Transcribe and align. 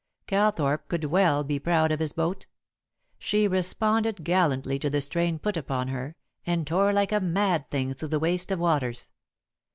Calthorpe 0.25 0.87
could 0.87 1.03
well 1.05 1.43
be 1.43 1.59
proud 1.59 1.91
of 1.91 1.99
his 1.99 2.11
boat. 2.11 2.47
She 3.19 3.47
responded 3.47 4.23
gallantly 4.23 4.79
to 4.79 4.89
the 4.89 4.99
strain 4.99 5.37
put 5.37 5.55
upon 5.55 5.89
her, 5.89 6.15
and 6.43 6.65
tore 6.65 6.91
like 6.91 7.11
a 7.11 7.19
mad 7.21 7.69
thing 7.69 7.93
through 7.93 8.07
the 8.07 8.17
waste 8.17 8.49
of 8.49 8.57
waters. 8.57 9.11